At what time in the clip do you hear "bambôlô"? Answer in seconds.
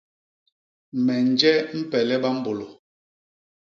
2.23-2.67